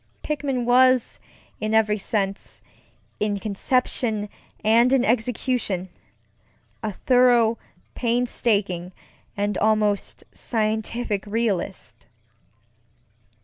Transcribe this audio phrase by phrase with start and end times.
[0.23, 1.19] Pickman was
[1.59, 4.29] in every senseŌĆöin conception
[4.63, 5.87] and in executionŌĆöa
[7.05, 7.59] thorough,
[7.93, 8.93] painstaking,
[9.37, 12.07] and almost scientific realist.